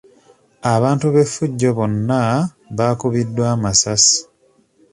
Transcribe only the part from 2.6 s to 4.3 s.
baakubiddwa amasasi.